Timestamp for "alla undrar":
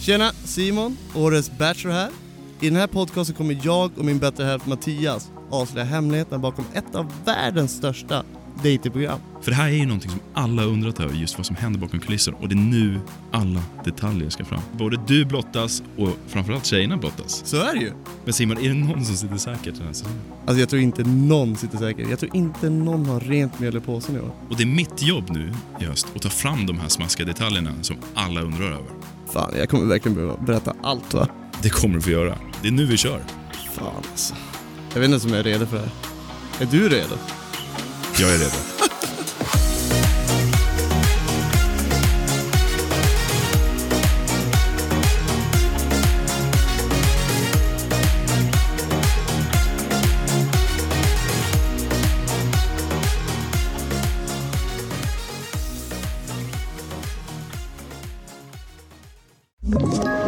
28.14-28.66